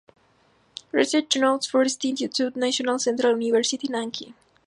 Research 0.91 1.35
Notes, 1.37 1.67
Forestry 1.67 2.09
Institute; 2.09 2.55
National 2.55 2.97
Central 2.97 3.33
University, 3.39 3.87
Nanking. 3.87 4.33